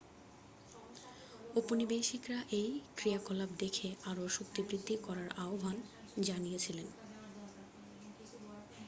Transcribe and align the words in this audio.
ঔপনিবেশিকরা 1.55 2.39
এই 2.59 2.69
ক্রিয়াকলাপ 2.97 3.49
দেখে 3.59 3.87
আরও 4.09 4.23
শক্তিবৃদ্ধি 4.37 4.95
করার 5.05 5.29
আহ্বান 5.43 5.77
জানিয়েছিল 6.21 6.79